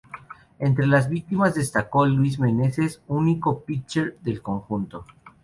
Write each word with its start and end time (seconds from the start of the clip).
Entre 0.57 0.87
las 0.87 1.09
víctimas 1.09 1.53
destacó 1.53 2.07
Luis 2.07 2.39
Meneses, 2.39 3.03
único 3.07 3.61
pitcher 3.65 4.17
del 4.23 4.41
conjunto. 4.41 5.05